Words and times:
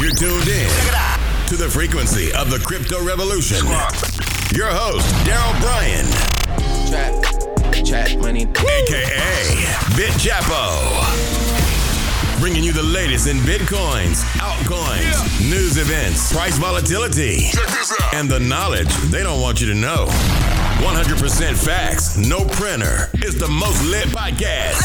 You're 0.00 0.14
tuned 0.14 0.48
in 0.48 0.70
to 1.46 1.56
the 1.56 1.68
frequency 1.70 2.32
of 2.32 2.48
the 2.48 2.58
crypto 2.58 3.04
revolution. 3.04 3.58
Your 4.56 4.70
host, 4.70 5.06
Daryl 5.26 5.60
Bryan, 5.60 6.06
Trap, 6.88 7.84
trap 7.84 8.18
money. 8.18 8.44
aka 8.44 9.60
Bit 9.94 10.16
Chapo. 10.16 10.80
Bringing 12.40 12.64
you 12.64 12.72
the 12.72 12.82
latest 12.82 13.26
in 13.26 13.36
bitcoins, 13.40 14.22
altcoins, 14.40 15.50
news 15.50 15.76
events, 15.76 16.32
price 16.32 16.56
volatility, 16.56 17.50
and 18.14 18.26
the 18.26 18.40
knowledge 18.40 18.88
they 19.10 19.22
don't 19.22 19.42
want 19.42 19.60
you 19.60 19.66
to 19.66 19.74
know. 19.74 20.06
100% 20.80 21.62
facts, 21.62 22.16
no 22.16 22.46
printer. 22.46 23.10
is 23.22 23.38
the 23.38 23.46
most 23.46 23.84
lit 23.84 24.08
podcast 24.08 24.80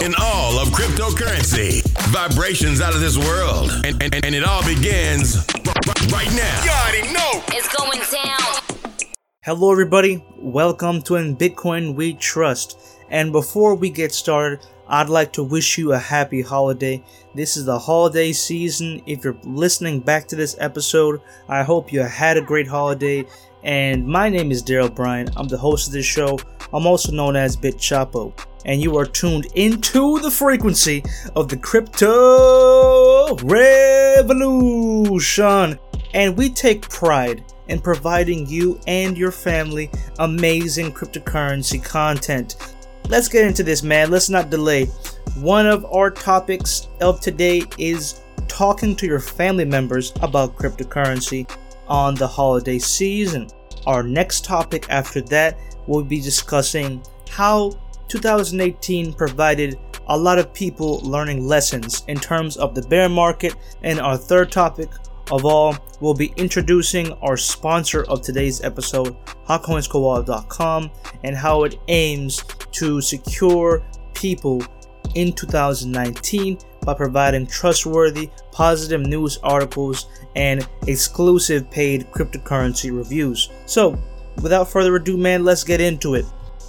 in 0.00 0.14
all 0.20 0.56
of 0.60 0.68
cryptocurrency. 0.68 1.82
Vibrations 2.12 2.80
out 2.80 2.94
of 2.94 3.00
this 3.00 3.18
world. 3.18 3.70
And, 3.84 4.00
and, 4.00 4.14
and 4.24 4.34
it 4.36 4.44
all 4.44 4.64
begins 4.64 5.44
r- 5.66 5.74
right 6.12 6.30
now. 6.32 6.62
You 6.64 6.70
already 6.70 7.12
know. 7.12 7.42
It's 7.48 7.74
going 7.74 8.00
down. 8.12 9.08
Hello, 9.42 9.72
everybody. 9.72 10.24
Welcome 10.36 11.02
to 11.02 11.16
In 11.16 11.36
Bitcoin 11.36 11.96
We 11.96 12.14
Trust. 12.14 12.78
And 13.10 13.32
before 13.32 13.74
we 13.74 13.90
get 13.90 14.12
started, 14.12 14.60
I'd 14.86 15.08
like 15.08 15.32
to 15.32 15.42
wish 15.42 15.76
you 15.76 15.92
a 15.92 15.98
happy 15.98 16.42
holiday. 16.42 17.02
This 17.34 17.56
is 17.56 17.64
the 17.64 17.78
holiday 17.78 18.32
season. 18.32 19.02
If 19.06 19.24
you're 19.24 19.38
listening 19.42 20.00
back 20.00 20.28
to 20.28 20.36
this 20.36 20.54
episode, 20.60 21.20
I 21.48 21.64
hope 21.64 21.92
you 21.92 22.00
had 22.02 22.36
a 22.36 22.42
great 22.42 22.68
holiday. 22.68 23.24
And 23.62 24.04
my 24.06 24.28
name 24.28 24.50
is 24.50 24.60
Daryl 24.62 24.92
Bryan. 24.92 25.28
I'm 25.36 25.46
the 25.46 25.56
host 25.56 25.86
of 25.86 25.92
this 25.92 26.04
show. 26.04 26.38
I'm 26.72 26.86
also 26.86 27.12
known 27.12 27.36
as 27.36 27.54
Bit 27.54 27.76
Chapo. 27.76 28.32
And 28.64 28.80
you 28.80 28.96
are 28.96 29.06
tuned 29.06 29.46
into 29.54 30.18
the 30.18 30.30
frequency 30.30 31.04
of 31.36 31.48
the 31.48 31.56
crypto 31.56 33.36
revolution. 33.44 34.98
And 36.14 36.36
we 36.36 36.50
take 36.50 36.88
pride 36.88 37.44
in 37.68 37.80
providing 37.80 38.48
you 38.48 38.80
and 38.86 39.16
your 39.16 39.30
family 39.30 39.90
amazing 40.18 40.92
cryptocurrency 40.92 41.82
content. 41.82 42.56
Let's 43.08 43.28
get 43.28 43.46
into 43.46 43.62
this, 43.62 43.82
man. 43.84 44.10
Let's 44.10 44.28
not 44.28 44.50
delay. 44.50 44.86
One 45.36 45.66
of 45.66 45.84
our 45.86 46.10
topics 46.10 46.88
of 47.00 47.20
today 47.20 47.62
is 47.78 48.20
talking 48.48 48.96
to 48.96 49.06
your 49.06 49.20
family 49.20 49.64
members 49.64 50.12
about 50.20 50.56
cryptocurrency 50.56 51.48
on 51.92 52.14
the 52.14 52.26
holiday 52.26 52.78
season. 52.78 53.46
Our 53.86 54.02
next 54.02 54.46
topic 54.46 54.86
after 54.88 55.20
that 55.22 55.58
will 55.86 56.02
be 56.02 56.22
discussing 56.22 57.02
how 57.28 57.72
2018 58.08 59.12
provided 59.12 59.78
a 60.06 60.16
lot 60.16 60.38
of 60.38 60.54
people 60.54 61.00
learning 61.00 61.44
lessons 61.44 62.02
in 62.08 62.16
terms 62.18 62.56
of 62.56 62.74
the 62.74 62.80
bear 62.80 63.10
market. 63.10 63.54
And 63.82 64.00
our 64.00 64.16
third 64.16 64.50
topic 64.50 64.88
of 65.30 65.44
all, 65.44 65.76
we'll 66.00 66.14
be 66.14 66.32
introducing 66.36 67.12
our 67.20 67.36
sponsor 67.36 68.04
of 68.04 68.22
today's 68.22 68.62
episode, 68.62 69.14
hotcoinskoala.com, 69.46 70.90
and 71.24 71.36
how 71.36 71.64
it 71.64 71.78
aims 71.88 72.42
to 72.72 73.02
secure 73.02 73.84
people 74.14 74.62
in 75.14 75.34
2019 75.34 76.56
by 76.84 76.94
providing 76.94 77.46
trustworthy, 77.46 78.30
positive 78.50 79.00
news 79.00 79.38
articles 79.42 80.06
and 80.36 80.66
exclusive 80.86 81.70
paid 81.70 82.10
cryptocurrency 82.10 82.96
reviews. 82.96 83.50
So, 83.66 83.98
without 84.42 84.68
further 84.68 84.96
ado, 84.96 85.16
man, 85.16 85.44
let's 85.44 85.64
get 85.64 85.80
into 85.80 86.14
it. 86.14 86.26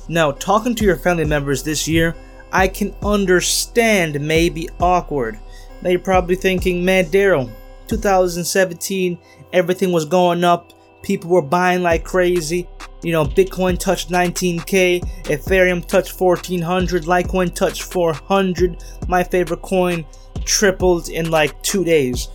Now, 0.07 0.31
talking 0.31 0.75
to 0.75 0.85
your 0.85 0.97
family 0.97 1.25
members 1.25 1.63
this 1.63 1.87
year, 1.87 2.15
I 2.51 2.67
can 2.67 2.93
understand 3.03 4.19
may 4.21 4.49
be 4.49 4.69
awkward. 4.79 5.39
Now, 5.81 5.89
you're 5.89 5.99
probably 5.99 6.35
thinking, 6.35 6.85
man, 6.85 7.05
Daryl, 7.05 7.51
2017, 7.87 9.17
everything 9.51 9.91
was 9.91 10.05
going 10.05 10.43
up, 10.43 10.73
people 11.03 11.29
were 11.29 11.41
buying 11.41 11.83
like 11.83 12.03
crazy. 12.03 12.67
You 13.03 13.11
know, 13.11 13.25
Bitcoin 13.25 13.77
touched 13.77 14.09
19k, 14.09 15.01
Ethereum 15.25 15.85
touched 15.85 16.19
1400, 16.19 17.03
Litecoin 17.03 17.53
touched 17.53 17.83
400. 17.83 18.81
My 19.09 19.23
favorite 19.23 19.61
coin 19.61 20.05
tripled 20.45 21.09
in 21.09 21.29
like 21.29 21.61
two 21.61 21.83
days. 21.83 22.29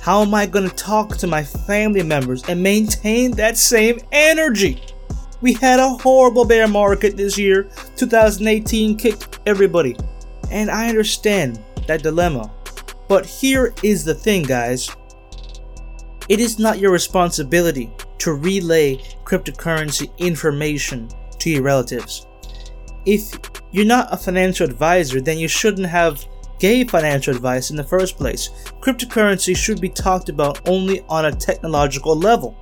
How 0.00 0.22
am 0.22 0.34
I 0.34 0.46
going 0.46 0.68
to 0.68 0.74
talk 0.74 1.16
to 1.18 1.26
my 1.26 1.42
family 1.42 2.02
members 2.02 2.44
and 2.48 2.62
maintain 2.62 3.32
that 3.32 3.58
same 3.58 3.98
energy? 4.12 4.80
We 5.40 5.54
had 5.54 5.80
a 5.80 5.88
horrible 5.88 6.44
bear 6.44 6.68
market 6.68 7.16
this 7.16 7.36
year. 7.36 7.68
2018 7.96 8.96
kicked 8.96 9.40
everybody. 9.44 9.96
And 10.50 10.70
I 10.70 10.88
understand 10.88 11.60
that 11.88 12.02
dilemma. 12.02 12.52
But 13.08 13.26
here 13.26 13.74
is 13.82 14.04
the 14.04 14.14
thing, 14.14 14.44
guys. 14.44 14.88
It 16.28 16.38
is 16.38 16.60
not 16.60 16.78
your 16.78 16.92
responsibility 16.92 17.90
to 18.22 18.34
relay 18.34 18.96
cryptocurrency 19.24 20.16
information 20.18 21.08
to 21.38 21.50
your 21.50 21.62
relatives. 21.62 22.26
If 23.04 23.34
you're 23.72 23.84
not 23.84 24.12
a 24.12 24.16
financial 24.16 24.64
advisor, 24.64 25.20
then 25.20 25.38
you 25.38 25.48
shouldn't 25.48 25.88
have 25.88 26.24
gave 26.60 26.88
financial 26.88 27.34
advice 27.34 27.70
in 27.70 27.76
the 27.76 27.82
first 27.82 28.16
place. 28.16 28.50
Cryptocurrency 28.80 29.56
should 29.56 29.80
be 29.80 29.88
talked 29.88 30.28
about 30.28 30.68
only 30.68 31.00
on 31.08 31.24
a 31.24 31.32
technological 31.32 32.16
level. 32.16 32.56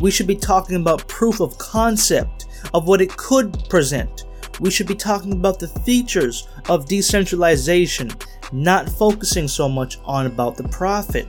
We 0.00 0.12
should 0.12 0.28
be 0.28 0.36
talking 0.36 0.76
about 0.76 1.08
proof 1.08 1.40
of 1.40 1.58
concept 1.58 2.46
of 2.72 2.86
what 2.86 3.00
it 3.00 3.16
could 3.16 3.68
present. 3.68 4.26
We 4.60 4.70
should 4.70 4.86
be 4.86 4.94
talking 4.94 5.32
about 5.32 5.58
the 5.58 5.66
features 5.66 6.46
of 6.68 6.86
decentralization, 6.86 8.12
not 8.52 8.88
focusing 8.88 9.48
so 9.48 9.68
much 9.68 9.98
on 10.04 10.26
about 10.26 10.56
the 10.56 10.68
profit. 10.68 11.28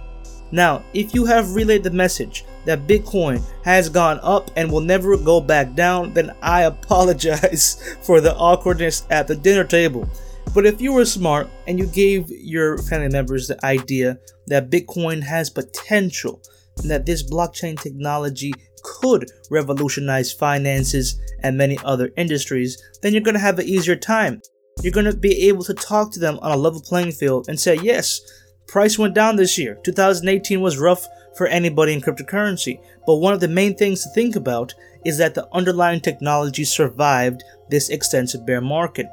Now, 0.51 0.83
if 0.93 1.15
you 1.15 1.25
have 1.25 1.55
relayed 1.55 1.81
the 1.81 1.89
message 1.89 2.45
that 2.65 2.87
Bitcoin 2.87 3.43
has 3.63 3.89
gone 3.89 4.19
up 4.21 4.51
and 4.55 4.71
will 4.71 4.81
never 4.81 5.17
go 5.17 5.41
back 5.41 5.73
down, 5.75 6.13
then 6.13 6.31
I 6.41 6.61
apologize 6.73 7.97
for 8.01 8.21
the 8.21 8.35
awkwardness 8.35 9.05
at 9.09 9.27
the 9.27 9.35
dinner 9.35 9.63
table. 9.63 10.07
But 10.53 10.65
if 10.65 10.81
you 10.81 10.93
were 10.93 11.05
smart 11.05 11.49
and 11.67 11.79
you 11.79 11.85
gave 11.87 12.29
your 12.29 12.77
family 12.77 13.09
members 13.09 13.47
the 13.47 13.63
idea 13.65 14.17
that 14.47 14.69
Bitcoin 14.69 15.23
has 15.23 15.49
potential 15.49 16.41
and 16.77 16.89
that 16.91 17.05
this 17.05 17.23
blockchain 17.23 17.79
technology 17.79 18.53
could 18.83 19.29
revolutionize 19.49 20.33
finances 20.33 21.19
and 21.43 21.57
many 21.57 21.77
other 21.85 22.11
industries, 22.17 22.81
then 23.01 23.13
you're 23.13 23.21
going 23.21 23.35
to 23.35 23.39
have 23.39 23.59
an 23.59 23.67
easier 23.67 23.95
time. 23.95 24.41
You're 24.81 24.93
going 24.93 25.05
to 25.05 25.15
be 25.15 25.47
able 25.47 25.63
to 25.65 25.73
talk 25.73 26.11
to 26.13 26.19
them 26.19 26.39
on 26.41 26.51
a 26.51 26.57
level 26.57 26.81
playing 26.81 27.11
field 27.11 27.47
and 27.47 27.59
say, 27.59 27.77
yes, 27.81 28.19
price 28.67 28.97
went 28.97 29.13
down 29.13 29.35
this 29.35 29.57
year. 29.57 29.77
2018 29.83 30.59
was 30.59 30.77
rough 30.77 31.07
for 31.35 31.47
anybody 31.47 31.93
in 31.93 32.01
cryptocurrency. 32.01 32.79
But 33.05 33.15
one 33.15 33.33
of 33.33 33.39
the 33.39 33.47
main 33.47 33.75
things 33.75 34.03
to 34.03 34.09
think 34.09 34.35
about 34.35 34.73
is 35.05 35.17
that 35.17 35.33
the 35.33 35.47
underlying 35.53 36.01
technology 36.01 36.63
survived 36.63 37.43
this 37.69 37.89
extensive 37.89 38.45
bear 38.45 38.61
market. 38.61 39.07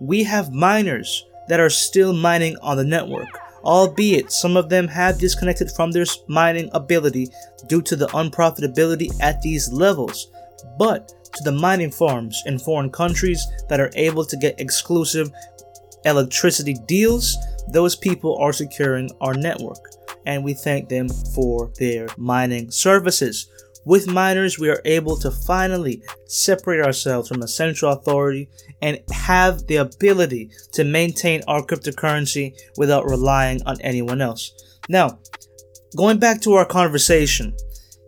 We 0.00 0.24
have 0.24 0.52
miners 0.52 1.24
that 1.48 1.60
are 1.60 1.70
still 1.70 2.12
mining 2.12 2.56
on 2.58 2.76
the 2.76 2.84
network, 2.84 3.28
albeit 3.64 4.32
some 4.32 4.56
of 4.56 4.68
them 4.68 4.88
have 4.88 5.18
disconnected 5.18 5.70
from 5.70 5.92
their 5.92 6.04
mining 6.28 6.70
ability 6.72 7.28
due 7.66 7.82
to 7.82 7.96
the 7.96 8.08
unprofitability 8.08 9.10
at 9.20 9.40
these 9.42 9.72
levels. 9.72 10.30
But 10.78 11.12
to 11.34 11.44
the 11.44 11.52
mining 11.52 11.90
farms 11.90 12.42
in 12.46 12.58
foreign 12.58 12.90
countries 12.90 13.46
that 13.68 13.80
are 13.80 13.90
able 13.94 14.24
to 14.24 14.36
get 14.36 14.60
exclusive 14.60 15.30
electricity 16.04 16.74
deals, 16.86 17.36
those 17.68 17.96
people 17.96 18.36
are 18.38 18.52
securing 18.52 19.10
our 19.20 19.34
network, 19.34 19.90
and 20.26 20.44
we 20.44 20.54
thank 20.54 20.88
them 20.88 21.08
for 21.34 21.70
their 21.78 22.08
mining 22.16 22.70
services. 22.70 23.48
With 23.84 24.06
miners, 24.06 24.58
we 24.58 24.70
are 24.70 24.80
able 24.84 25.16
to 25.18 25.30
finally 25.30 26.02
separate 26.26 26.84
ourselves 26.84 27.28
from 27.28 27.42
a 27.42 27.48
central 27.48 27.92
authority 27.92 28.48
and 28.80 29.00
have 29.10 29.66
the 29.66 29.76
ability 29.76 30.50
to 30.72 30.84
maintain 30.84 31.42
our 31.48 31.62
cryptocurrency 31.62 32.56
without 32.76 33.06
relying 33.06 33.60
on 33.66 33.80
anyone 33.80 34.20
else. 34.20 34.52
Now, 34.88 35.18
going 35.96 36.18
back 36.18 36.40
to 36.42 36.54
our 36.54 36.64
conversation, 36.64 37.56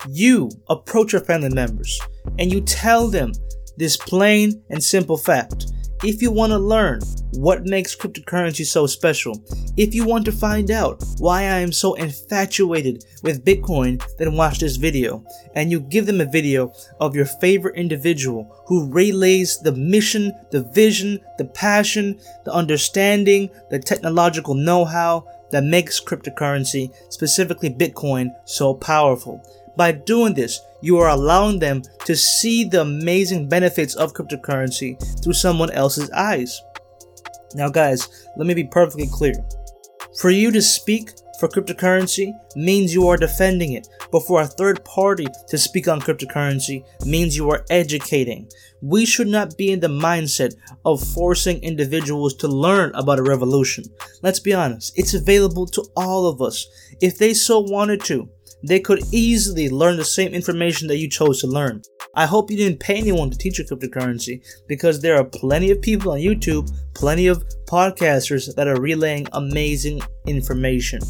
you 0.08 0.50
approach 0.68 1.12
your 1.12 1.22
family 1.22 1.50
members 1.50 2.00
and 2.38 2.52
you 2.52 2.60
tell 2.60 3.08
them 3.08 3.32
this 3.76 3.96
plain 3.96 4.62
and 4.70 4.82
simple 4.82 5.16
fact 5.16 5.72
if 6.04 6.20
you 6.20 6.30
want 6.30 6.52
to 6.52 6.58
learn 6.58 7.00
what 7.32 7.64
makes 7.64 7.96
cryptocurrency 7.96 8.64
so 8.66 8.86
special, 8.86 9.42
if 9.76 9.94
you 9.94 10.04
want 10.04 10.24
to 10.26 10.32
find 10.32 10.70
out 10.70 11.02
why 11.18 11.42
I 11.42 11.60
am 11.60 11.72
so 11.72 11.94
infatuated 11.94 13.04
with 13.22 13.44
Bitcoin, 13.44 14.02
then 14.18 14.36
watch 14.36 14.58
this 14.58 14.76
video. 14.76 15.24
And 15.54 15.70
you 15.70 15.80
give 15.80 16.04
them 16.06 16.20
a 16.20 16.26
video 16.26 16.72
of 17.00 17.16
your 17.16 17.24
favorite 17.24 17.76
individual 17.76 18.62
who 18.66 18.92
relays 18.92 19.58
the 19.60 19.72
mission, 19.72 20.32
the 20.50 20.62
vision, 20.74 21.20
the 21.38 21.46
passion, 21.46 22.20
the 22.44 22.52
understanding, 22.52 23.48
the 23.70 23.78
technological 23.78 24.54
know 24.54 24.84
how 24.84 25.26
that 25.52 25.64
makes 25.64 26.00
cryptocurrency, 26.00 26.92
specifically 27.08 27.70
Bitcoin, 27.70 28.30
so 28.44 28.74
powerful. 28.74 29.42
By 29.76 29.92
doing 29.92 30.34
this, 30.34 30.60
you 30.80 30.98
are 30.98 31.08
allowing 31.08 31.58
them 31.58 31.82
to 32.04 32.14
see 32.14 32.64
the 32.64 32.82
amazing 32.82 33.48
benefits 33.48 33.94
of 33.94 34.12
cryptocurrency 34.12 34.98
through 35.22 35.32
someone 35.32 35.70
else's 35.70 36.10
eyes. 36.10 36.60
Now, 37.54 37.68
guys, 37.68 38.26
let 38.36 38.46
me 38.46 38.54
be 38.54 38.64
perfectly 38.64 39.08
clear. 39.10 39.34
For 40.20 40.30
you 40.30 40.50
to 40.52 40.62
speak 40.62 41.10
for 41.40 41.48
cryptocurrency 41.48 42.32
means 42.54 42.94
you 42.94 43.08
are 43.08 43.16
defending 43.16 43.72
it, 43.72 43.88
but 44.12 44.20
for 44.20 44.40
a 44.40 44.46
third 44.46 44.84
party 44.84 45.26
to 45.48 45.58
speak 45.58 45.88
on 45.88 46.00
cryptocurrency 46.00 46.84
means 47.04 47.36
you 47.36 47.50
are 47.50 47.64
educating. 47.70 48.48
We 48.80 49.04
should 49.04 49.26
not 49.26 49.56
be 49.56 49.72
in 49.72 49.80
the 49.80 49.88
mindset 49.88 50.54
of 50.84 51.02
forcing 51.02 51.62
individuals 51.62 52.34
to 52.36 52.48
learn 52.48 52.92
about 52.94 53.18
a 53.18 53.24
revolution. 53.24 53.84
Let's 54.22 54.40
be 54.40 54.54
honest, 54.54 54.96
it's 54.96 55.14
available 55.14 55.66
to 55.66 55.84
all 55.96 56.26
of 56.26 56.40
us. 56.40 56.66
If 57.00 57.18
they 57.18 57.34
so 57.34 57.60
wanted 57.60 58.02
to, 58.04 58.28
they 58.66 58.80
could 58.80 59.02
easily 59.12 59.68
learn 59.68 59.96
the 59.96 60.04
same 60.04 60.32
information 60.32 60.88
that 60.88 60.96
you 60.96 61.08
chose 61.08 61.40
to 61.40 61.46
learn. 61.46 61.82
I 62.14 62.26
hope 62.26 62.50
you 62.50 62.56
didn't 62.56 62.80
pay 62.80 62.96
anyone 62.96 63.30
to 63.30 63.36
teach 63.36 63.58
you 63.58 63.64
cryptocurrency 63.64 64.42
because 64.66 65.00
there 65.00 65.16
are 65.16 65.24
plenty 65.24 65.70
of 65.70 65.82
people 65.82 66.12
on 66.12 66.18
YouTube, 66.20 66.70
plenty 66.94 67.26
of 67.26 67.44
podcasters 67.66 68.54
that 68.54 68.68
are 68.68 68.80
relaying 68.80 69.26
amazing 69.32 70.00
information. 70.26 71.00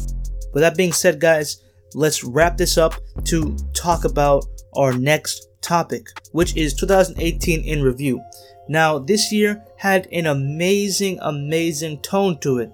With 0.53 0.61
that 0.61 0.75
being 0.75 0.91
said, 0.91 1.19
guys, 1.19 1.63
let's 1.93 2.23
wrap 2.23 2.57
this 2.57 2.77
up 2.77 2.95
to 3.25 3.55
talk 3.73 4.03
about 4.03 4.45
our 4.75 4.93
next 4.93 5.47
topic, 5.61 6.07
which 6.31 6.57
is 6.57 6.73
2018 6.73 7.63
in 7.63 7.81
review. 7.81 8.21
Now, 8.67 8.99
this 8.99 9.31
year 9.31 9.63
had 9.77 10.07
an 10.11 10.25
amazing, 10.25 11.19
amazing 11.21 12.01
tone 12.01 12.39
to 12.39 12.59
it. 12.59 12.71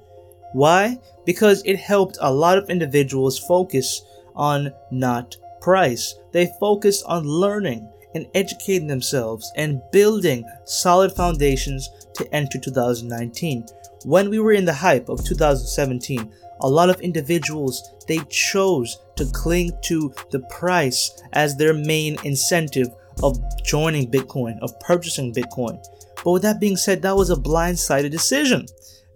Why? 0.53 0.99
Because 1.25 1.61
it 1.65 1.77
helped 1.77 2.17
a 2.21 2.33
lot 2.33 2.57
of 2.57 2.69
individuals 2.69 3.37
focus 3.37 4.01
on 4.35 4.73
not 4.91 5.37
price. 5.61 6.15
They 6.31 6.51
focused 6.59 7.03
on 7.05 7.23
learning 7.23 7.89
and 8.13 8.27
educating 8.33 8.87
themselves 8.87 9.51
and 9.55 9.81
building 9.91 10.43
solid 10.65 11.11
foundations 11.13 11.89
to 12.15 12.33
enter 12.33 12.59
2019. 12.59 13.65
When 14.03 14.29
we 14.29 14.39
were 14.39 14.53
in 14.53 14.65
the 14.65 14.73
hype 14.73 15.09
of 15.09 15.23
2017, 15.23 16.31
a 16.61 16.69
lot 16.69 16.89
of 16.89 16.99
individuals 17.01 17.89
they 18.07 18.19
chose 18.29 18.99
to 19.15 19.25
cling 19.25 19.71
to 19.83 20.13
the 20.31 20.39
price 20.41 21.21
as 21.33 21.55
their 21.55 21.73
main 21.73 22.17
incentive 22.23 22.89
of 23.23 23.39
joining 23.63 24.09
Bitcoin, 24.09 24.59
of 24.59 24.77
purchasing 24.79 25.33
Bitcoin. 25.33 25.81
But 26.23 26.31
with 26.31 26.41
that 26.43 26.59
being 26.59 26.77
said, 26.77 27.01
that 27.01 27.15
was 27.15 27.29
a 27.29 27.35
blindsided 27.35 28.11
decision. 28.11 28.65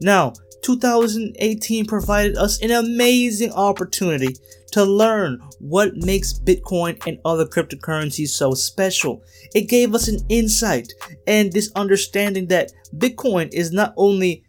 Now, 0.02 0.34
2018 0.62 1.86
provided 1.86 2.38
us 2.38 2.62
an 2.62 2.72
amazing 2.72 3.52
opportunity 3.52 4.36
to 4.76 4.84
learn 4.84 5.40
what 5.60 5.96
makes 5.96 6.34
Bitcoin 6.38 7.02
and 7.08 7.18
other 7.24 7.46
cryptocurrencies 7.46 8.28
so 8.28 8.54
special. 8.54 9.24
It 9.54 9.70
gave 9.70 9.96
us 9.96 10.10
an 10.10 10.20
insight 10.28 10.92
and 11.26 11.50
this 11.54 11.72
understanding 11.78 12.48
that 12.48 12.74
Bitcoin 12.94 13.48
is 13.54 13.72
not 13.72 13.94
only 13.96 14.44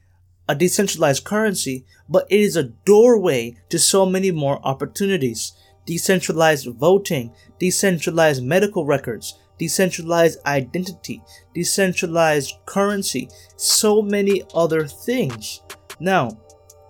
a 0.48 0.56
decentralized 0.56 1.22
currency, 1.22 1.86
but 2.08 2.26
it 2.28 2.40
is 2.40 2.56
a 2.56 2.72
doorway 2.84 3.56
to 3.68 3.78
so 3.78 4.04
many 4.04 4.32
more 4.32 4.58
opportunities. 4.66 5.52
Decentralized 5.86 6.66
voting, 6.74 7.32
decentralized 7.60 8.42
medical 8.42 8.84
records, 8.84 9.38
decentralized 9.60 10.40
identity, 10.44 11.22
decentralized 11.54 12.52
currency, 12.66 13.28
so 13.54 14.02
many 14.02 14.42
other 14.56 14.88
things. 14.88 15.62
Now, 16.00 16.36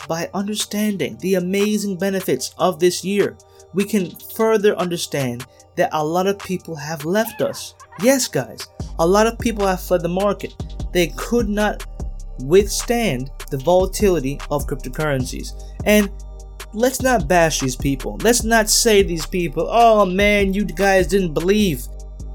by 0.09 0.31
understanding 0.35 1.17
the 1.19 1.35
amazing 1.35 1.97
benefits 1.97 2.55
of 2.59 2.79
this 2.79 3.05
year, 3.05 3.37
we 3.75 3.85
can 3.85 4.11
further 4.35 4.77
understand 4.77 5.47
that 5.77 5.91
a 5.93 6.05
lot 6.05 6.27
of 6.27 6.39
people 6.39 6.75
have 6.75 7.05
left 7.05 7.41
us. 7.43 7.75
Yes, 8.01 8.29
guys, 8.29 8.67
a 8.99 9.07
lot 9.07 9.27
of 9.27 9.39
people 9.39 9.67
have 9.67 9.81
fled 9.81 10.03
the 10.03 10.09
market. 10.09 10.55
They 10.93 11.09
could 11.17 11.49
not 11.49 11.87
withstand 12.41 13.31
the 13.51 13.59
volatility 13.59 14.41
of 14.51 14.67
cryptocurrencies. 14.67 15.53
And 15.85 16.11
let's 16.73 17.03
not 17.03 17.29
bash 17.29 17.61
these 17.61 17.77
people. 17.77 18.19
Let's 18.23 18.45
not 18.45 18.69
say 18.69 19.03
these 19.03 19.27
people, 19.27 19.69
oh 19.71 20.07
man, 20.07 20.53
you 20.53 20.65
guys 20.65 21.07
didn't 21.07 21.35
believe. 21.35 21.87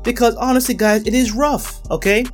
Because 0.03 0.35
honestly, 0.35 0.73
guys, 0.75 1.05
it 1.05 1.13
is 1.13 1.31
rough, 1.31 1.81
okay? 1.91 2.25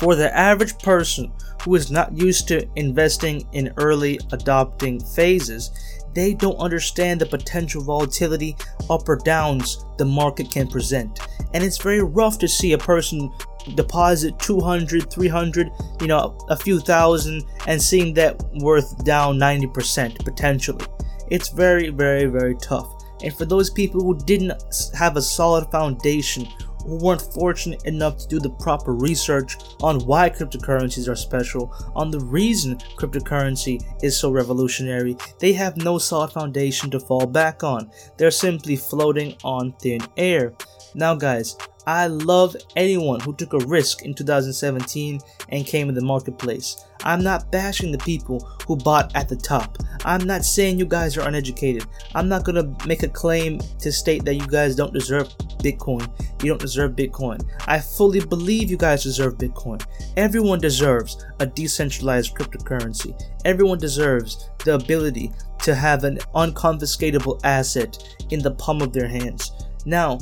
For 0.00 0.14
the 0.14 0.34
average 0.36 0.78
person 0.78 1.32
who 1.62 1.74
is 1.74 1.90
not 1.90 2.16
used 2.16 2.48
to 2.48 2.68
investing 2.76 3.46
in 3.52 3.72
early 3.76 4.20
adopting 4.32 5.00
phases, 5.00 5.70
they 6.14 6.34
don't 6.34 6.56
understand 6.56 7.20
the 7.20 7.26
potential 7.26 7.82
volatility 7.82 8.56
up 8.88 9.08
or 9.08 9.16
downs 9.16 9.84
the 9.98 10.04
market 10.04 10.50
can 10.50 10.68
present. 10.68 11.20
And 11.54 11.62
it's 11.62 11.78
very 11.78 12.02
rough 12.02 12.38
to 12.38 12.48
see 12.48 12.72
a 12.72 12.78
person 12.78 13.30
deposit 13.74 14.38
200, 14.38 15.10
300, 15.10 15.70
you 16.00 16.06
know, 16.06 16.38
a 16.48 16.56
few 16.56 16.78
thousand 16.78 17.42
and 17.66 17.80
seeing 17.80 18.14
that 18.14 18.40
worth 18.60 19.04
down 19.04 19.38
90% 19.38 20.24
potentially. 20.24 20.84
It's 21.30 21.48
very, 21.48 21.88
very, 21.88 22.26
very 22.26 22.54
tough. 22.56 22.92
And 23.22 23.34
for 23.34 23.44
those 23.44 23.70
people 23.70 24.00
who 24.00 24.18
didn't 24.24 24.62
have 24.94 25.16
a 25.16 25.22
solid 25.22 25.70
foundation 25.70 26.46
who 26.86 26.96
weren't 26.96 27.20
fortunate 27.20 27.84
enough 27.84 28.18
to 28.18 28.28
do 28.28 28.38
the 28.38 28.50
proper 28.50 28.94
research 28.94 29.56
on 29.82 29.98
why 30.06 30.30
cryptocurrencies 30.30 31.08
are 31.08 31.16
special, 31.16 31.72
on 31.94 32.10
the 32.10 32.20
reason 32.20 32.76
cryptocurrency 32.96 33.82
is 34.02 34.18
so 34.18 34.30
revolutionary, 34.30 35.16
they 35.38 35.52
have 35.52 35.76
no 35.76 35.98
solid 35.98 36.30
foundation 36.30 36.90
to 36.90 37.00
fall 37.00 37.26
back 37.26 37.64
on. 37.64 37.90
They're 38.16 38.30
simply 38.30 38.76
floating 38.76 39.36
on 39.44 39.72
thin 39.80 40.00
air. 40.16 40.54
Now, 40.94 41.14
guys, 41.14 41.56
I 41.86 42.08
love 42.08 42.56
anyone 42.74 43.20
who 43.20 43.32
took 43.34 43.52
a 43.52 43.64
risk 43.66 44.02
in 44.02 44.12
2017 44.12 45.20
and 45.50 45.66
came 45.66 45.88
in 45.88 45.94
the 45.94 46.00
marketplace. 46.00 46.84
I'm 47.04 47.22
not 47.22 47.52
bashing 47.52 47.92
the 47.92 47.98
people 47.98 48.40
who 48.66 48.76
bought 48.76 49.14
at 49.14 49.28
the 49.28 49.36
top. 49.36 49.78
I'm 50.04 50.26
not 50.26 50.44
saying 50.44 50.78
you 50.78 50.86
guys 50.86 51.16
are 51.16 51.28
uneducated. 51.28 51.84
I'm 52.14 52.28
not 52.28 52.44
gonna 52.44 52.74
make 52.86 53.04
a 53.04 53.08
claim 53.08 53.60
to 53.78 53.92
state 53.92 54.24
that 54.24 54.34
you 54.34 54.46
guys 54.48 54.74
don't 54.74 54.92
deserve 54.92 55.28
Bitcoin. 55.58 56.10
You 56.42 56.50
don't 56.50 56.60
deserve 56.60 56.92
Bitcoin. 56.96 57.40
I 57.68 57.78
fully 57.78 58.20
believe 58.20 58.68
you 58.70 58.76
guys 58.76 59.04
deserve 59.04 59.38
Bitcoin. 59.38 59.84
Everyone 60.16 60.58
deserves 60.58 61.24
a 61.38 61.46
decentralized 61.46 62.34
cryptocurrency. 62.34 63.20
Everyone 63.44 63.78
deserves 63.78 64.50
the 64.64 64.74
ability 64.74 65.30
to 65.62 65.74
have 65.74 66.02
an 66.02 66.18
unconfiscatable 66.34 67.40
asset 67.44 67.96
in 68.30 68.40
the 68.40 68.50
palm 68.50 68.82
of 68.82 68.92
their 68.92 69.08
hands. 69.08 69.52
Now, 69.84 70.18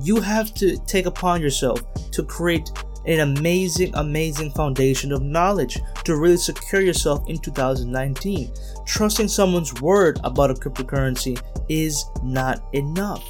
you 0.00 0.20
have 0.20 0.54
to 0.54 0.76
take 0.86 1.06
upon 1.06 1.40
yourself 1.40 1.80
to 2.12 2.22
create 2.22 2.70
an 3.06 3.20
amazing, 3.20 3.92
amazing 3.94 4.50
foundation 4.52 5.12
of 5.12 5.22
knowledge 5.22 5.78
to 6.04 6.16
really 6.16 6.36
secure 6.36 6.80
yourself 6.80 7.28
in 7.28 7.38
2019. 7.38 8.52
Trusting 8.86 9.28
someone's 9.28 9.80
word 9.80 10.20
about 10.24 10.50
a 10.50 10.54
cryptocurrency 10.54 11.40
is 11.68 12.04
not 12.22 12.62
enough. 12.72 13.24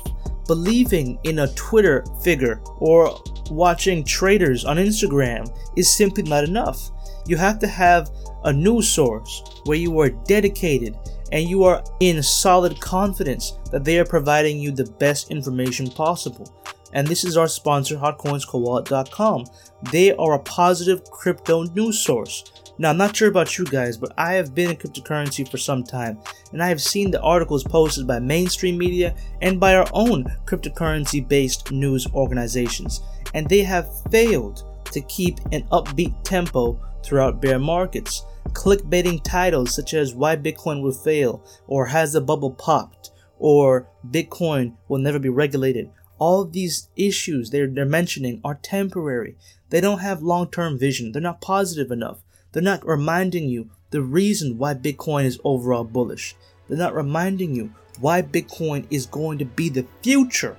Believing 0.46 1.18
in 1.24 1.40
a 1.40 1.52
Twitter 1.54 2.04
figure 2.22 2.60
or 2.78 3.18
watching 3.50 4.04
traders 4.04 4.64
on 4.64 4.76
Instagram 4.76 5.48
is 5.76 5.94
simply 5.94 6.24
not 6.24 6.44
enough. 6.44 6.90
You 7.26 7.36
have 7.36 7.58
to 7.60 7.66
have 7.66 8.10
a 8.44 8.52
news 8.52 8.88
source 8.88 9.42
where 9.64 9.78
you 9.78 9.98
are 10.00 10.10
dedicated 10.10 10.96
and 11.32 11.48
you 11.48 11.64
are 11.64 11.82
in 12.00 12.22
solid 12.22 12.78
confidence 12.80 13.58
that 13.72 13.84
they 13.84 13.98
are 13.98 14.04
providing 14.04 14.58
you 14.58 14.70
the 14.70 14.84
best 14.84 15.30
information 15.30 15.90
possible. 15.90 16.54
And 16.92 17.08
this 17.08 17.24
is 17.24 17.38
our 17.38 17.48
sponsor, 17.48 17.96
hotcoinscowallet.com. 17.96 19.46
They 19.90 20.14
are 20.14 20.34
a 20.34 20.38
positive 20.40 21.02
crypto 21.10 21.64
news 21.64 21.98
source. 21.98 22.44
Now, 22.78 22.90
I'm 22.90 22.98
not 22.98 23.16
sure 23.16 23.28
about 23.28 23.56
you 23.58 23.64
guys, 23.64 23.96
but 23.96 24.12
I 24.18 24.34
have 24.34 24.54
been 24.54 24.70
in 24.70 24.76
cryptocurrency 24.76 25.48
for 25.48 25.56
some 25.56 25.84
time, 25.84 26.18
and 26.52 26.62
I 26.62 26.68
have 26.68 26.82
seen 26.82 27.10
the 27.10 27.20
articles 27.22 27.64
posted 27.64 28.06
by 28.06 28.18
mainstream 28.18 28.76
media 28.76 29.14
and 29.40 29.58
by 29.58 29.74
our 29.76 29.88
own 29.92 30.24
cryptocurrency 30.44 31.26
based 31.26 31.70
news 31.72 32.06
organizations, 32.14 33.02
and 33.34 33.48
they 33.48 33.62
have 33.62 33.88
failed 34.10 34.64
to 34.92 35.00
keep 35.02 35.38
an 35.52 35.62
upbeat 35.72 36.14
tempo 36.22 36.80
throughout 37.02 37.40
bear 37.40 37.58
markets 37.58 38.24
clickbaiting 38.50 39.22
titles 39.22 39.74
such 39.74 39.94
as 39.94 40.14
Why 40.14 40.36
Bitcoin 40.36 40.82
Will 40.82 40.92
Fail, 40.92 41.44
or 41.66 41.86
Has 41.86 42.12
the 42.12 42.20
Bubble 42.20 42.52
Popped, 42.52 43.10
or 43.38 43.88
Bitcoin 44.08 44.76
Will 44.88 44.98
Never 44.98 45.18
Be 45.18 45.28
Regulated. 45.28 45.90
All 46.18 46.44
these 46.44 46.88
issues 46.96 47.50
they're, 47.50 47.66
they're 47.66 47.84
mentioning 47.84 48.40
are 48.44 48.58
temporary. 48.62 49.36
They 49.70 49.80
don't 49.80 49.98
have 49.98 50.22
long 50.22 50.50
term 50.50 50.78
vision. 50.78 51.12
They're 51.12 51.22
not 51.22 51.40
positive 51.40 51.90
enough. 51.90 52.22
They're 52.52 52.62
not 52.62 52.86
reminding 52.86 53.48
you 53.48 53.70
the 53.90 54.02
reason 54.02 54.58
why 54.58 54.74
Bitcoin 54.74 55.24
is 55.24 55.40
overall 55.42 55.84
bullish. 55.84 56.36
They're 56.68 56.78
not 56.78 56.94
reminding 56.94 57.54
you 57.54 57.74
why 58.00 58.22
Bitcoin 58.22 58.86
is 58.90 59.06
going 59.06 59.38
to 59.38 59.44
be 59.44 59.68
the 59.68 59.86
future, 60.02 60.56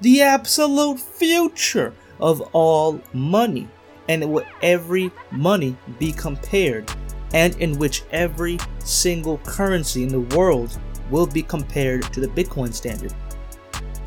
the 0.00 0.22
absolute 0.22 1.00
future 1.00 1.94
of 2.20 2.40
all 2.52 3.00
money, 3.12 3.68
and 4.08 4.30
will 4.30 4.44
every 4.62 5.10
money 5.30 5.76
be 5.98 6.12
compared 6.12 6.90
and 7.34 7.56
in 7.56 7.78
which 7.78 8.04
every 8.12 8.58
single 8.78 9.38
currency 9.38 10.02
in 10.02 10.08
the 10.08 10.36
world 10.36 10.78
will 11.10 11.26
be 11.26 11.42
compared 11.42 12.02
to 12.12 12.20
the 12.20 12.28
Bitcoin 12.28 12.72
standard. 12.72 13.14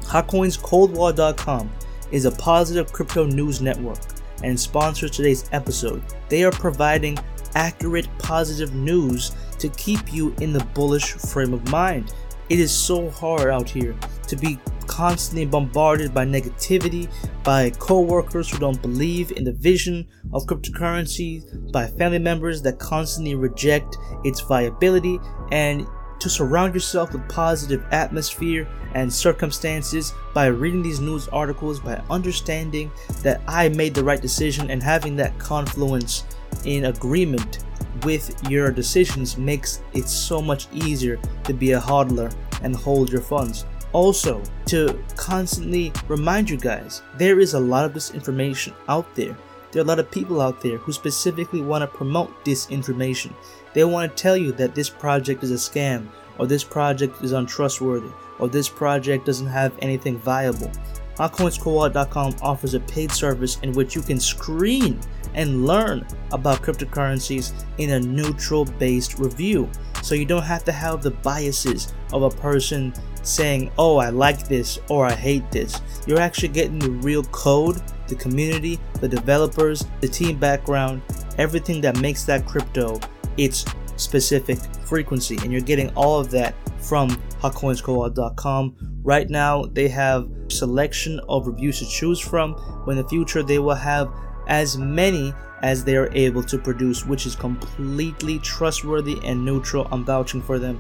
HotCoinsColdWall.com 0.02 1.70
is 2.12 2.26
a 2.26 2.32
positive 2.32 2.92
crypto 2.92 3.26
news 3.26 3.62
network 3.62 4.00
and 4.44 4.60
sponsors 4.60 5.12
today's 5.12 5.48
episode. 5.52 6.04
They 6.30 6.44
are 6.44 6.52
providing 6.52 7.18
accurate, 7.56 8.08
positive 8.20 8.74
news 8.74 9.36
to 9.60 9.70
keep 9.70 10.14
you 10.14 10.34
in 10.42 10.54
the 10.54 10.64
bullish 10.74 11.14
frame 11.14 11.54
of 11.54 11.70
mind. 11.70 12.14
It 12.50 12.60
is 12.60 12.72
so 12.72 13.10
hard 13.10 13.50
out 13.50 13.70
here 13.70 13.96
to 14.28 14.36
be 14.36 14.58
constantly 14.90 15.46
bombarded 15.46 16.14
by 16.16 16.26
negativity, 16.26 17.08
by 17.44 17.70
coworkers 17.70 18.50
who 18.50 18.58
don't 18.58 18.82
believe 18.82 19.32
in 19.32 19.44
the 19.44 19.54
vision 19.54 20.06
of 20.34 20.48
cryptocurrency, 20.48 21.72
by 21.72 21.86
family 21.86 22.18
members 22.18 22.62
that 22.64 22.80
constantly 22.80 23.36
reject 23.36 23.98
its 24.26 24.42
viability, 24.42 25.20
and 25.52 25.86
to 26.20 26.28
surround 26.28 26.74
yourself 26.74 27.14
with 27.14 27.30
positive 27.30 27.86
atmosphere 27.92 28.68
and 28.96 29.14
circumstances 29.14 30.12
by 30.34 30.48
reading 30.48 30.82
these 30.82 31.00
news 31.00 31.28
articles, 31.28 31.80
by 31.80 32.02
understanding 32.10 32.92
that 33.22 33.42
I 33.48 33.70
made 33.70 33.94
the 33.94 34.04
right 34.04 34.22
decision 34.22 34.72
and 34.72 34.82
having 34.82 35.16
that 35.18 35.38
confluence 35.38 36.26
in 36.66 36.86
agreement 36.86 37.60
with 38.04 38.36
your 38.50 38.72
decisions 38.72 39.38
makes 39.38 39.82
it 39.94 40.08
so 40.08 40.42
much 40.42 40.68
easier 40.74 41.20
to 41.44 41.54
be 41.54 41.74
a 41.74 41.80
hodler 41.80 42.34
and 42.64 42.76
hold 42.76 43.12
your 43.12 43.22
funds. 43.22 43.66
Also, 43.92 44.44
to 44.66 45.00
constantly 45.16 45.92
remind 46.08 46.50
you 46.50 46.58
guys, 46.58 47.02
there 47.18 47.40
is 47.40 47.54
a 47.54 47.60
lot 47.60 47.86
of 47.86 47.94
disinformation 47.94 48.74
out 48.88 49.16
there. 49.16 49.36
There 49.72 49.82
are 49.82 49.86
a 49.86 49.88
lot 49.88 50.00
of 50.00 50.12
people 50.12 50.42
out 50.42 50.62
there 50.62 50.78
who 50.78 50.92
specifically 50.92 51.62
want 51.62 51.82
to 51.82 51.98
promote 51.98 52.44
disinformation. 52.46 53.34
They 53.74 53.84
want 53.84 54.16
to 54.16 54.22
tell 54.22 54.38
you 54.38 54.52
that 54.54 54.76
this 54.76 54.90
project 54.90 55.44
is 55.44 55.52
a 55.52 55.56
scam, 55.56 56.08
or 56.38 56.48
this 56.48 56.64
project 56.64 57.24
is 57.24 57.34
untrustworthy, 57.34 58.12
or 58.40 58.48
this 58.48 58.70
project 58.70 59.26
doesn't 59.26 59.48
have 59.48 59.74
anything 59.82 60.18
viable. 60.18 60.72
HotCoinsCold.com 61.18 62.36
offers 62.42 62.76
a 62.76 62.80
paid 62.80 63.12
service 63.12 63.60
in 63.62 63.74
which 63.74 63.94
you 63.94 64.02
can 64.02 64.20
screen 64.20 65.00
and 65.34 65.66
learn 65.66 66.08
about 66.32 66.62
cryptocurrencies 66.62 67.66
in 67.78 67.92
a 67.92 68.00
neutral 68.00 68.66
based 68.66 69.20
review. 69.20 69.70
So 70.02 70.16
you 70.16 70.26
don't 70.26 70.44
have 70.44 70.64
to 70.64 70.72
have 70.72 71.04
the 71.04 71.12
biases 71.12 71.94
of 72.14 72.24
a 72.24 72.30
person 72.30 72.94
saying, 73.24 73.72
oh, 73.78 73.98
I 73.98 74.10
like 74.10 74.48
this 74.48 74.80
or 74.90 75.06
I 75.06 75.14
hate 75.14 75.50
this. 75.52 75.82
You're 76.08 76.20
actually 76.20 76.50
getting 76.50 76.80
the 76.80 76.90
real 76.90 77.24
code, 77.26 77.82
the 78.08 78.16
community, 78.16 78.80
the 79.00 79.08
developers, 79.08 79.86
the 80.02 80.08
team 80.08 80.38
background, 80.38 81.02
everything 81.38 81.82
that 81.82 82.00
makes 82.00 82.24
that 82.26 82.46
crypto 82.46 83.00
its 83.38 83.66
specific 83.96 84.60
frequency. 84.86 85.38
And 85.42 85.52
you're 85.52 85.62
getting 85.62 85.90
all 85.96 86.20
of 86.20 86.32
that 86.32 86.56
from 86.82 87.10
hotcoinscoa.com. 87.42 88.76
Right 89.04 89.30
now, 89.30 89.66
they 89.66 89.88
have 89.88 90.30
selection 90.50 91.20
of 91.30 91.48
reviews 91.48 91.80
to 91.80 91.86
choose 91.86 92.20
from. 92.20 92.56
In 92.88 92.98
the 92.98 93.08
future, 93.08 93.44
they 93.44 93.60
will 93.60 93.76
have 93.76 94.12
as 94.48 94.78
many 94.78 95.34
as 95.62 95.84
they 95.84 95.96
are 95.96 96.10
able 96.14 96.44
to 96.44 96.58
produce, 96.58 97.06
which 97.06 97.26
is 97.26 97.36
completely 97.36 98.40
trustworthy 98.40 99.20
and 99.24 99.44
neutral. 99.44 99.88
I'm 99.92 100.06
vouching 100.06 100.42
for 100.42 100.58
them. 100.58 100.80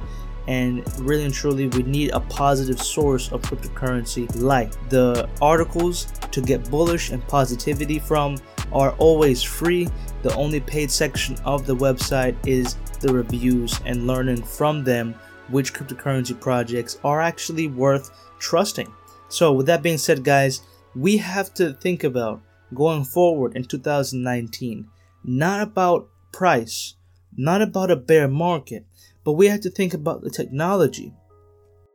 And 0.50 0.84
really 1.00 1.26
and 1.26 1.34
truly, 1.34 1.68
we 1.68 1.84
need 1.84 2.10
a 2.10 2.20
positive 2.20 2.82
source 2.82 3.32
of 3.32 3.44
cryptocurrency 3.44 4.28
like 4.42 4.72
the 4.90 5.30
articles 5.44 6.06
to 6.32 6.42
get 6.42 6.72
bullish 6.72 7.12
and 7.12 7.26
positivity 7.28 8.00
from 8.00 8.36
are 8.74 8.94
always 8.94 9.44
free. 9.44 9.88
The 10.24 10.34
only 10.34 10.60
paid 10.60 10.90
section 10.90 11.38
of 11.46 11.68
the 11.68 11.76
website 11.76 12.36
is 12.48 12.78
the 13.00 13.14
reviews 13.14 13.80
and 13.86 14.08
learning 14.08 14.42
from 14.42 14.84
them 14.84 15.14
which 15.50 15.72
cryptocurrency 15.72 16.40
projects 16.40 17.00
are 17.04 17.22
actually 17.22 17.68
worth 17.68 18.10
trusting. 18.40 18.92
So, 19.28 19.54
with 19.54 19.68
that 19.68 19.84
being 19.84 20.00
said, 20.00 20.24
guys, 20.24 20.62
we 20.96 21.18
have 21.18 21.54
to 21.54 21.74
think 21.74 22.04
about 22.04 22.42
going 22.74 23.04
forward 23.06 23.56
in 23.56 23.66
2019 23.66 24.90
not 25.24 25.62
about 25.62 26.10
price, 26.32 26.96
not 27.36 27.62
about 27.62 27.92
a 27.92 27.96
bear 27.96 28.28
market, 28.28 28.86
but 29.24 29.34
we 29.34 29.48
have 29.48 29.62
to 29.62 29.70
think 29.70 29.94
about 29.94 30.22
the 30.22 30.30
technology. 30.30 31.14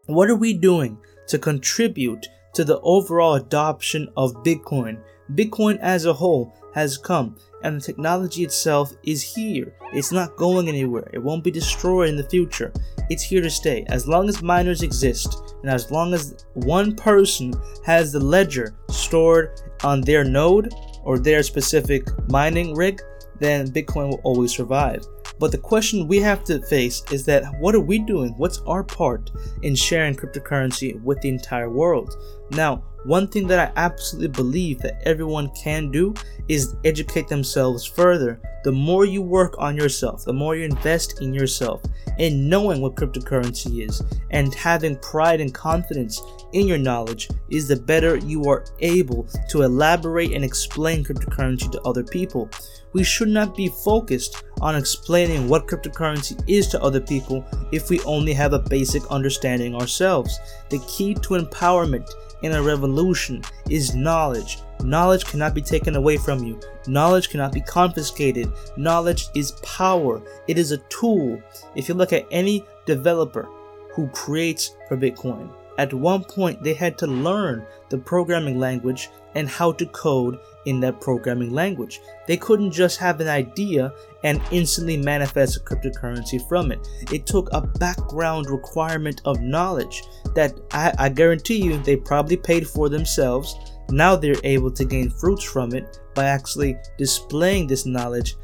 What 0.06 0.30
are 0.30 0.36
we 0.36 0.54
doing 0.54 0.98
to 1.28 1.38
contribute 1.38 2.26
to 2.54 2.64
the 2.64 2.80
overall 2.80 3.34
adoption 3.34 4.08
of 4.16 4.34
Bitcoin? 4.44 5.00
Bitcoin 5.32 5.78
as 5.80 6.04
a 6.04 6.12
whole 6.12 6.54
has 6.74 6.98
come 6.98 7.36
and 7.62 7.76
the 7.76 7.80
technology 7.80 8.44
itself 8.44 8.92
is 9.04 9.22
here. 9.22 9.74
It's 9.94 10.12
not 10.12 10.36
going 10.36 10.68
anywhere. 10.68 11.08
It 11.14 11.22
won't 11.22 11.42
be 11.42 11.50
destroyed 11.50 12.10
in 12.10 12.16
the 12.16 12.28
future. 12.28 12.72
It's 13.08 13.22
here 13.22 13.40
to 13.40 13.50
stay. 13.50 13.84
As 13.88 14.06
long 14.06 14.28
as 14.28 14.42
miners 14.42 14.82
exist 14.82 15.54
and 15.62 15.70
as 15.70 15.90
long 15.90 16.12
as 16.12 16.44
one 16.52 16.94
person 16.94 17.54
has 17.84 18.12
the 18.12 18.20
ledger 18.20 18.74
stored 18.90 19.60
on 19.82 20.02
their 20.02 20.24
node 20.24 20.74
or 21.04 21.18
their 21.18 21.42
specific 21.42 22.06
mining 22.28 22.74
rig, 22.74 23.00
then 23.40 23.70
Bitcoin 23.70 24.10
will 24.10 24.20
always 24.24 24.54
survive. 24.54 25.04
But 25.38 25.52
the 25.52 25.58
question 25.58 26.08
we 26.08 26.18
have 26.18 26.44
to 26.44 26.60
face 26.66 27.02
is 27.10 27.24
that 27.26 27.44
what 27.60 27.74
are 27.74 27.80
we 27.80 27.98
doing? 27.98 28.34
What's 28.36 28.60
our 28.66 28.84
part 28.84 29.30
in 29.62 29.74
sharing 29.74 30.14
cryptocurrency 30.14 31.00
with 31.02 31.20
the 31.20 31.28
entire 31.28 31.70
world? 31.70 32.16
Now, 32.50 32.84
one 33.04 33.28
thing 33.28 33.46
that 33.48 33.58
I 33.58 33.72
absolutely 33.80 34.28
believe 34.28 34.78
that 34.80 35.02
everyone 35.04 35.50
can 35.50 35.90
do 35.90 36.14
is 36.48 36.74
educate 36.84 37.28
themselves 37.28 37.84
further. 37.84 38.40
The 38.64 38.72
more 38.72 39.04
you 39.04 39.20
work 39.20 39.54
on 39.58 39.76
yourself, 39.76 40.24
the 40.24 40.32
more 40.32 40.56
you 40.56 40.64
invest 40.64 41.20
in 41.20 41.34
yourself, 41.34 41.82
in 42.18 42.48
knowing 42.48 42.80
what 42.80 42.94
cryptocurrency 42.94 43.86
is, 43.86 44.02
and 44.30 44.54
having 44.54 44.96
pride 44.96 45.42
and 45.42 45.52
confidence 45.52 46.22
in 46.54 46.66
your 46.66 46.78
knowledge, 46.78 47.28
is 47.50 47.68
the 47.68 47.76
better 47.76 48.16
you 48.16 48.44
are 48.44 48.64
able 48.78 49.28
to 49.50 49.62
elaborate 49.62 50.32
and 50.32 50.44
explain 50.44 51.04
cryptocurrency 51.04 51.70
to 51.72 51.82
other 51.82 52.04
people. 52.04 52.48
We 52.94 53.04
should 53.04 53.28
not 53.28 53.54
be 53.54 53.68
focused 53.68 54.44
on 54.62 54.76
explaining 54.76 55.46
what 55.46 55.66
cryptocurrency 55.66 56.42
is 56.48 56.68
to 56.68 56.82
other 56.82 57.00
people 57.00 57.44
if 57.70 57.90
we 57.90 58.00
only 58.02 58.32
have 58.32 58.54
a 58.54 58.58
basic 58.58 59.04
understanding 59.10 59.74
ourselves. 59.74 60.38
The 60.70 60.78
key 60.88 61.12
to 61.14 61.34
empowerment 61.34 62.08
in 62.44 62.52
a 62.52 62.62
revolution 62.62 63.42
is 63.70 63.94
knowledge. 63.94 64.58
Knowledge 64.82 65.24
cannot 65.24 65.54
be 65.54 65.62
taken 65.62 65.96
away 65.96 66.18
from 66.18 66.44
you. 66.44 66.60
Knowledge 66.86 67.30
cannot 67.30 67.52
be 67.52 67.62
confiscated. 67.62 68.52
Knowledge 68.76 69.28
is 69.34 69.52
power. 69.62 70.20
It 70.46 70.58
is 70.58 70.70
a 70.70 70.78
tool. 70.90 71.42
If 71.74 71.88
you 71.88 71.94
look 71.94 72.12
at 72.12 72.26
any 72.30 72.62
developer 72.84 73.48
who 73.94 74.08
creates 74.08 74.76
for 74.88 74.98
Bitcoin, 74.98 75.50
at 75.78 75.92
one 75.92 76.24
point 76.24 76.62
they 76.62 76.74
had 76.74 76.96
to 76.98 77.06
learn 77.06 77.66
the 77.90 77.98
programming 77.98 78.58
language 78.58 79.08
and 79.34 79.48
how 79.48 79.72
to 79.72 79.86
code 79.86 80.38
in 80.66 80.80
that 80.80 81.00
programming 81.00 81.52
language. 81.52 82.00
They 82.26 82.36
couldn't 82.36 82.70
just 82.70 82.98
have 82.98 83.20
an 83.20 83.28
idea 83.28 83.92
and 84.22 84.40
instantly 84.50 84.96
manifest 84.96 85.56
a 85.56 85.60
cryptocurrency 85.60 86.46
from 86.48 86.72
it. 86.72 86.86
It 87.12 87.26
took 87.26 87.48
a 87.52 87.60
background 87.60 88.48
requirement 88.48 89.20
of 89.24 89.40
knowledge 89.40 90.02
that 90.34 90.58
I, 90.72 90.92
I 90.98 91.08
guarantee 91.08 91.62
you 91.62 91.78
they 91.78 91.96
probably 91.96 92.36
paid 92.36 92.66
for 92.66 92.88
themselves. 92.88 93.56
Now 93.90 94.16
they're 94.16 94.36
able 94.44 94.70
to 94.72 94.84
gain 94.84 95.10
fruits 95.10 95.44
from 95.44 95.74
it 95.74 96.00
by 96.14 96.26
actually 96.26 96.76
displaying 96.96 97.66
this 97.66 97.84
knowledge 97.84 98.36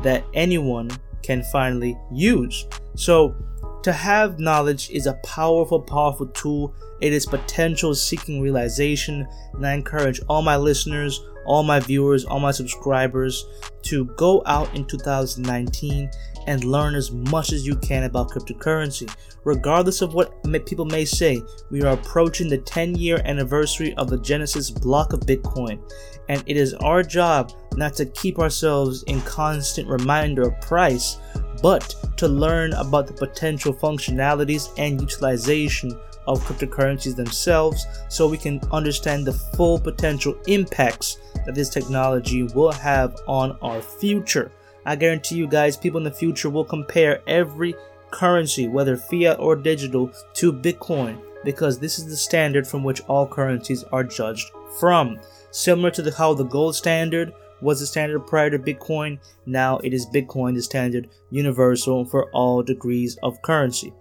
that 0.00 0.24
anyone 0.34 0.90
can 1.22 1.42
finally 1.44 1.98
use. 2.12 2.66
So, 2.96 3.34
to 3.84 3.92
have 3.92 4.40
knowledge 4.40 4.88
is 4.90 5.06
a 5.06 5.20
powerful, 5.24 5.78
powerful 5.78 6.26
tool. 6.28 6.74
It 7.02 7.12
is 7.12 7.26
potential 7.26 7.94
seeking 7.94 8.40
realization, 8.40 9.28
and 9.52 9.66
I 9.66 9.74
encourage 9.74 10.20
all 10.26 10.40
my 10.40 10.56
listeners, 10.56 11.22
all 11.44 11.62
my 11.62 11.80
viewers, 11.80 12.24
all 12.24 12.40
my 12.40 12.50
subscribers 12.50 13.44
to 13.82 14.06
go 14.16 14.42
out 14.46 14.74
in 14.74 14.86
2019 14.86 16.10
and 16.46 16.64
learn 16.64 16.94
as 16.94 17.10
much 17.10 17.52
as 17.52 17.66
you 17.66 17.76
can 17.76 18.04
about 18.04 18.30
cryptocurrency. 18.30 19.14
Regardless 19.44 20.00
of 20.00 20.14
what 20.14 20.42
people 20.64 20.86
may 20.86 21.04
say, 21.04 21.42
we 21.70 21.82
are 21.82 21.92
approaching 21.92 22.48
the 22.48 22.58
10 22.58 22.94
year 22.94 23.20
anniversary 23.26 23.94
of 23.96 24.08
the 24.08 24.18
Genesis 24.18 24.70
block 24.70 25.12
of 25.12 25.20
Bitcoin, 25.20 25.78
and 26.30 26.42
it 26.46 26.56
is 26.56 26.72
our 26.74 27.02
job 27.02 27.52
not 27.76 27.92
to 27.94 28.06
keep 28.06 28.38
ourselves 28.38 29.02
in 29.02 29.20
constant 29.22 29.86
reminder 29.88 30.42
of 30.42 30.58
price, 30.62 31.18
but 31.64 31.94
to 32.18 32.28
learn 32.28 32.74
about 32.74 33.06
the 33.06 33.12
potential 33.14 33.72
functionalities 33.72 34.68
and 34.76 35.00
utilization 35.00 35.98
of 36.26 36.38
cryptocurrencies 36.40 37.16
themselves 37.16 37.86
so 38.10 38.28
we 38.28 38.36
can 38.36 38.60
understand 38.70 39.26
the 39.26 39.32
full 39.32 39.78
potential 39.78 40.36
impacts 40.46 41.16
that 41.46 41.54
this 41.54 41.70
technology 41.70 42.42
will 42.42 42.70
have 42.70 43.16
on 43.26 43.56
our 43.62 43.80
future. 43.80 44.52
I 44.84 44.94
guarantee 44.96 45.36
you 45.36 45.46
guys, 45.46 45.74
people 45.74 45.96
in 45.96 46.04
the 46.04 46.10
future 46.10 46.50
will 46.50 46.66
compare 46.66 47.22
every 47.26 47.74
currency, 48.10 48.68
whether 48.68 48.98
fiat 48.98 49.38
or 49.38 49.56
digital, 49.56 50.12
to 50.34 50.52
Bitcoin 50.52 51.18
because 51.44 51.78
this 51.78 51.98
is 51.98 52.06
the 52.06 52.16
standard 52.16 52.66
from 52.66 52.84
which 52.84 53.00
all 53.08 53.26
currencies 53.26 53.84
are 53.84 54.04
judged 54.04 54.50
from. 54.78 55.18
Similar 55.50 55.90
to 55.92 56.02
the, 56.02 56.12
how 56.12 56.34
the 56.34 56.44
gold 56.44 56.76
standard 56.76 57.32
was 57.64 57.80
the 57.80 57.86
standard 57.86 58.20
prior 58.20 58.50
to 58.50 58.58
Bitcoin, 58.58 59.18
now 59.46 59.78
it 59.78 59.92
is 59.92 60.06
Bitcoin 60.06 60.54
the 60.54 60.62
standard 60.62 61.08
universal 61.30 62.04
for 62.04 62.30
all 62.30 62.62
degrees 62.62 63.16
of 63.22 63.40
currency. 63.42 63.92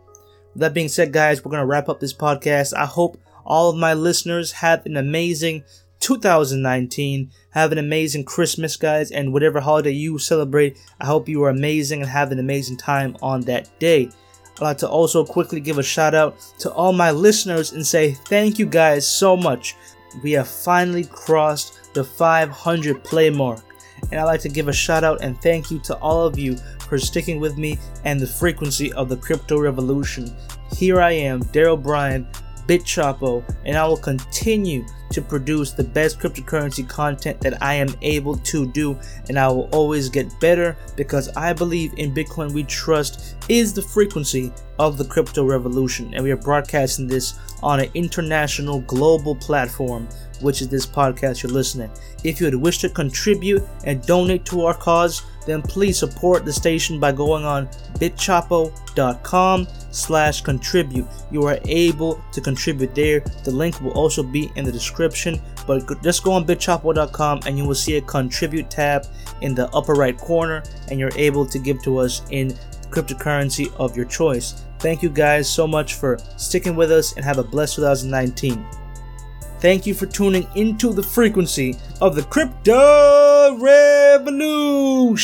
that 0.56 0.74
being 0.74 0.90
said, 0.90 1.12
guys, 1.12 1.44
we're 1.44 1.50
going 1.50 1.62
to 1.62 1.66
wrap 1.66 1.90
up 1.90 2.00
this 2.00 2.14
podcast. 2.14 2.76
I 2.76 2.86
hope 2.86 3.18
all 3.46 3.70
of 3.70 3.78
my 3.78 3.94
listeners 3.94 4.52
have 4.52 4.86
an 4.86 4.98
amazing 4.98 5.64
2019. 6.04 7.32
Have 7.52 7.72
an 7.72 7.78
amazing 7.78 8.26
Christmas, 8.26 8.76
guys, 8.76 9.12
and 9.12 9.32
whatever 9.32 9.62
holiday 9.62 9.92
you 9.92 10.18
celebrate, 10.20 10.78
I 11.00 11.06
hope 11.06 11.30
you 11.30 11.42
are 11.44 11.50
amazing 11.50 12.02
and 12.02 12.10
have 12.10 12.32
an 12.32 12.40
amazing 12.40 12.78
time 12.78 13.16
on 13.22 13.42
that 13.42 13.70
day. 13.80 14.10
I'd 14.56 14.62
like 14.62 14.78
to 14.80 14.90
also 14.90 15.26
quickly 15.26 15.62
give 15.62 15.80
a 15.80 15.84
shout 15.84 16.14
out 16.14 16.40
to 16.60 16.72
all 16.74 16.94
my 16.94 17.12
listeners 17.12 17.72
and 17.72 17.86
say 17.86 18.12
thank 18.12 18.60
you 18.60 18.66
guys 18.66 19.08
so 19.08 19.38
much. 19.38 19.76
We 20.22 20.34
have 20.34 20.48
finally 20.48 21.06
crossed 21.06 21.80
the 21.94 22.04
500 22.04 23.04
play 23.04 23.30
mark. 23.30 23.64
And 24.12 24.20
I'd 24.20 24.26
like 24.26 24.42
to 24.42 24.50
give 24.50 24.68
a 24.68 24.74
shout 24.74 25.04
out 25.04 25.24
and 25.24 25.42
thank 25.42 25.72
you 25.72 25.80
to 25.80 25.96
all 25.98 26.26
of 26.26 26.38
you 26.38 26.58
for 26.88 26.98
sticking 26.98 27.40
with 27.40 27.58
me 27.58 27.80
and 28.04 28.20
the 28.20 28.28
frequency 28.28 28.92
of 28.94 29.10
the 29.10 29.18
crypto 29.18 29.60
revolution. 29.60 30.36
Here 30.76 31.02
I 31.02 31.12
am, 31.12 31.42
Daryl 31.42 31.82
Bryan, 31.82 32.28
BitChapo, 32.68 33.44
and 33.66 33.78
I 33.78 33.88
will 33.88 33.98
continue 33.98 34.86
to 35.12 35.22
produce 35.22 35.72
the 35.72 35.84
best 35.84 36.20
cryptocurrency 36.20 36.88
content 36.88 37.40
that 37.42 37.62
I 37.62 37.76
am 37.76 37.94
able 38.02 38.36
to 38.38 38.66
do, 38.72 39.00
and 39.30 39.38
I 39.38 39.48
will 39.48 39.70
always 39.72 40.10
get 40.10 40.40
better 40.40 40.76
because 40.96 41.30
I 41.38 41.54
believe 41.54 41.94
in 41.98 42.14
Bitcoin 42.14 42.52
we 42.52 42.64
trust 42.64 43.36
is 43.48 43.74
the 43.74 43.82
frequency 43.82 44.52
of 44.80 44.98
the 44.98 45.06
crypto 45.06 45.46
revolution, 45.46 46.14
and 46.14 46.24
we 46.24 46.32
are 46.32 46.38
broadcasting 46.38 47.08
this 47.08 47.36
on 47.62 47.80
an 47.80 47.92
international 47.94 48.82
global 48.82 49.36
platform, 49.36 50.08
which 50.42 50.62
is 50.62 50.68
this 50.68 50.86
podcast 50.86 51.44
you're 51.44 51.52
listening. 51.52 51.92
If 52.24 52.40
you 52.40 52.48
would 52.48 52.56
wish 52.56 52.80
to 52.80 52.90
contribute 52.90 53.64
and 53.86 54.06
donate 54.06 54.46
to 54.46 54.66
our 54.66 54.74
cause, 54.74 55.22
then 55.46 55.62
please 55.62 55.98
support 55.98 56.46
the 56.46 56.54
station 56.54 57.00
by 57.00 57.12
going 57.12 57.46
on 57.46 57.68
bitchapo.com 58.00 59.68
slash 59.92 60.42
contribute. 60.42 61.08
You 61.32 61.44
are 61.44 61.60
able 61.66 62.24
to 62.32 62.42
contribute 62.42 62.96
there. 62.96 63.20
The 63.44 63.52
link 63.52 63.80
will 63.82 63.92
also 63.92 64.24
be 64.24 64.52
in 64.56 64.66
the 64.66 64.72
description, 64.72 65.42
but 65.68 66.02
just 66.02 66.24
go 66.24 66.34
on 66.34 66.46
bitchapo.com 66.46 67.42
and 67.46 67.58
you 67.58 67.66
will 67.66 67.76
see 67.76 67.98
a 67.98 68.02
contribute 68.02 68.70
tab 68.70 69.06
in 69.42 69.56
the 69.56 69.70
upper 69.70 69.94
right 69.94 70.18
corner 70.18 70.64
and 70.90 71.00
you're 71.00 71.16
able 71.16 71.46
to 71.46 71.60
give 71.60 71.82
to 71.84 71.98
us 71.98 72.22
in 72.30 72.50
cryptocurrency 72.90 73.74
of 73.78 73.96
your 73.98 74.06
choice. 74.06 74.64
Thank 74.80 75.02
you 75.02 75.10
guys 75.10 75.50
so 75.50 75.66
much 75.66 75.96
for 75.96 76.18
sticking 76.38 76.76
with 76.76 76.92
us 76.92 77.16
and 77.16 77.26
have 77.26 77.38
a 77.38 77.44
blessed 77.44 77.76
2019. 77.76 78.83
Thank 79.64 79.88
you 79.88 79.94
for 79.94 80.06
tuning 80.08 80.46
into 80.56 80.92
the 80.92 81.02
frequency 81.02 81.78
of 82.02 82.16
the 82.16 82.24
crypto 82.24 83.56
revolution. 83.56 85.16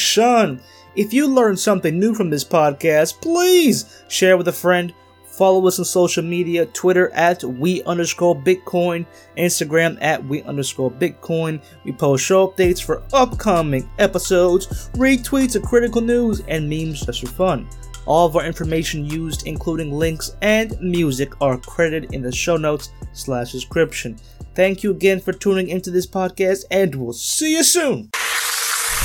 If 0.96 1.12
you 1.12 1.27
learned 1.27 1.60
something 1.60 2.00
new 2.00 2.15
from 2.15 2.29
this 2.29 2.46
podcast, 2.46 3.19
please 3.22 4.01
share 4.08 4.38
with 4.38 4.48
a 4.48 4.53
friend. 4.53 4.93
Follow 5.25 5.67
us 5.67 5.77
on 5.77 5.84
social 5.84 6.24
media 6.24 6.67
Twitter 6.67 7.10
at 7.10 7.43
we 7.43 7.84
underscore 7.84 8.34
Bitcoin, 8.34 9.05
Instagram 9.38 9.98
at 10.00 10.24
we 10.24 10.41
underscore 10.43 10.89
Bitcoin. 10.89 11.62
We 11.84 11.91
post 11.91 12.24
show 12.24 12.48
updates 12.48 12.81
for 12.81 13.03
upcoming 13.12 13.89
episodes, 14.00 14.89
retweets 14.93 15.58
of 15.58 15.63
critical 15.63 16.00
news, 16.00 16.39
and 16.48 16.69
memes 16.69 17.05
just 17.05 17.19
for 17.19 17.27
fun. 17.27 17.67
All 18.10 18.25
of 18.25 18.36
our 18.36 18.44
information 18.44 19.06
used, 19.06 19.46
including 19.46 19.94
links 19.94 20.36
and 20.42 20.75
music, 20.82 21.39
are 21.42 21.60
credited 21.60 22.12
in 22.12 22.24
the 22.24 22.32
show 22.32 22.58
notes 22.58 22.89
slash 23.13 23.51
description. 23.51 24.18
Thank 24.56 24.82
you 24.82 24.89
again 24.89 25.20
for 25.20 25.32
tuning 25.32 25.70
into 25.70 25.92
this 25.92 26.08
podcast, 26.08 26.66
and 26.72 26.96
we'll 26.96 27.13
see 27.13 27.56
you 27.56 27.63
soon. 27.63 28.10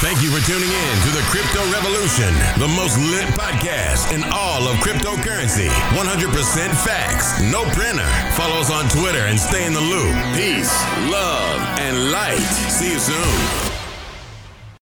Thank 0.01 0.23
you 0.23 0.31
for 0.31 0.41
tuning 0.47 0.69
in 0.69 0.97
to 1.05 1.11
the 1.13 1.25
Crypto 1.29 1.61
Revolution, 1.71 2.33
the 2.59 2.69
most 2.77 2.97
lit 3.13 3.29
podcast 3.37 4.13
in 4.15 4.25
all 4.33 4.67
of 4.67 4.77
cryptocurrency. 4.81 5.69
100% 5.69 6.71
facts, 6.85 7.41
no 7.53 7.63
printer. 7.77 8.09
Follow 8.33 8.57
us 8.57 8.71
on 8.71 8.89
Twitter 8.89 9.27
and 9.29 9.39
stay 9.39 9.67
in 9.67 9.75
the 9.75 9.81
loop. 9.81 10.15
Peace, 10.35 10.73
love, 11.13 11.61
and 11.79 12.11
light. 12.11 12.41
See 12.73 12.93
you 12.93 12.99
soon. 12.99 13.74